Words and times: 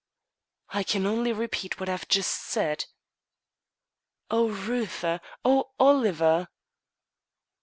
"I 0.69 0.81
can 0.81 1.05
only 1.05 1.31
repeat 1.31 1.79
what 1.79 1.87
I 1.87 1.91
have 1.91 2.07
just 2.07 2.31
said." 2.31 2.85
"Oh, 4.31 4.49
Reuther! 4.49 5.21
Oh, 5.45 5.73
Oliver!" 5.79 6.47